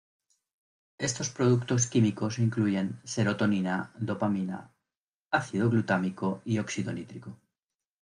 Estos 0.97 1.29
productos 1.29 1.85
químicos 1.85 2.39
incluyen 2.39 2.99
serotonina, 3.03 3.93
dopamina, 3.99 4.73
ácido 5.29 5.69
glutámico 5.69 6.41
y 6.43 6.57
óxido 6.57 6.91
nítrico. 6.91 7.37